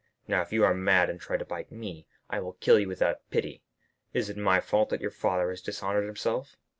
[0.27, 3.29] Now, if you are mad and try to bite me, I will kill you without
[3.29, 3.61] pity.
[4.13, 6.55] Is it my fault that your father has dishonored himself?"